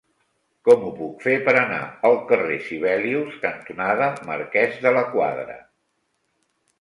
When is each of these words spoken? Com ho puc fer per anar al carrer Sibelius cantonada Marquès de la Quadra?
Com 0.67 0.85
ho 0.85 0.91
puc 0.99 1.19
fer 1.25 1.33
per 1.49 1.53
anar 1.57 1.81
al 2.09 2.15
carrer 2.31 2.57
Sibelius 2.69 3.37
cantonada 3.43 4.07
Marquès 4.31 4.81
de 4.87 4.95
la 4.97 5.05
Quadra? 5.13 5.59